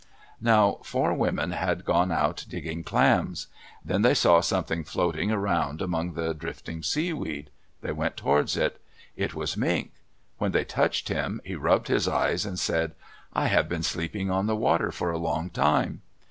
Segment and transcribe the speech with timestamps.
[0.41, 3.45] Now four women had gone out digging clams.
[3.85, 7.51] Then they saw something floating around among the drifting seaweed.
[7.81, 8.81] They went towards it.
[9.15, 9.91] It was Mink.
[10.39, 12.95] When they touched him, he rubbed his eyes and said,
[13.33, 16.01] "I have been sleeping on the water for a long time."